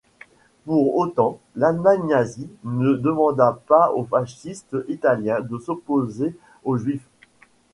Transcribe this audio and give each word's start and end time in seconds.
Pour 0.65 0.95
autant, 0.95 1.39
l'Allemagne 1.55 2.07
nazie 2.07 2.49
ne 2.63 2.95
demanda 2.95 3.61
pas 3.67 3.91
aux 3.91 4.03
fascistes 4.03 4.75
italiens 4.87 5.41
de 5.41 5.59
s'opposer 5.59 6.35
aux 6.63 6.75
Juifs. 6.77 7.07